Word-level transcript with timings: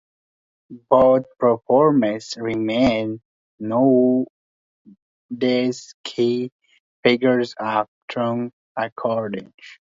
Both 0.89 1.25
performers 1.37 2.33
remain 2.35 3.21
nowadays 3.59 5.93
key 6.03 6.49
figures 7.03 7.53
of 7.59 7.87
trikiti 8.11 8.49
accordion. 8.75 9.53